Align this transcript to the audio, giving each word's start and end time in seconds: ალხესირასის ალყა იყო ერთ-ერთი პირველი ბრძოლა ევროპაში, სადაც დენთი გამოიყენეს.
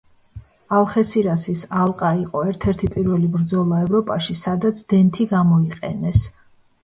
ალხესირასის 0.75 1.59
ალყა 1.81 2.09
იყო 2.21 2.41
ერთ-ერთი 2.53 2.89
პირველი 2.95 3.29
ბრძოლა 3.35 3.83
ევროპაში, 3.83 4.37
სადაც 4.45 4.83
დენთი 4.95 5.29
გამოიყენეს. 5.37 6.27